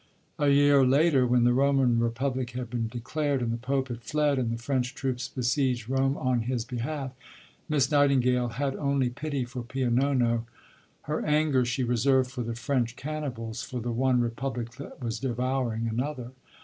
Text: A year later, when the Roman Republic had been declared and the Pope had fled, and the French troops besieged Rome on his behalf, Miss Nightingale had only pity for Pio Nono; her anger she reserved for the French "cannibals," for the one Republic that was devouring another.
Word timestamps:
A 0.39 0.47
year 0.49 0.83
later, 0.83 1.27
when 1.27 1.43
the 1.43 1.53
Roman 1.53 1.99
Republic 1.99 2.53
had 2.57 2.71
been 2.71 2.87
declared 2.87 3.43
and 3.43 3.53
the 3.53 3.57
Pope 3.57 3.89
had 3.89 4.01
fled, 4.01 4.39
and 4.39 4.49
the 4.51 4.57
French 4.57 4.95
troops 4.95 5.27
besieged 5.29 5.87
Rome 5.89 6.17
on 6.17 6.39
his 6.39 6.65
behalf, 6.65 7.11
Miss 7.69 7.91
Nightingale 7.91 8.47
had 8.47 8.75
only 8.77 9.11
pity 9.11 9.45
for 9.45 9.61
Pio 9.61 9.91
Nono; 9.91 10.47
her 11.03 11.23
anger 11.23 11.63
she 11.65 11.83
reserved 11.83 12.31
for 12.31 12.41
the 12.41 12.55
French 12.55 12.95
"cannibals," 12.95 13.61
for 13.61 13.79
the 13.79 13.91
one 13.91 14.19
Republic 14.19 14.71
that 14.77 15.03
was 15.03 15.19
devouring 15.19 15.87
another. 15.87 16.31